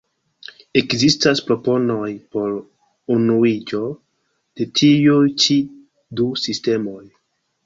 Ekzistas 0.79 1.41
proponoj 1.49 2.07
por 2.35 2.55
unuiĝo 3.17 3.83
de 3.91 4.69
tiuj 4.81 5.23
ĉi 5.45 5.61
du 6.23 6.29
sistemoj. 6.47 7.01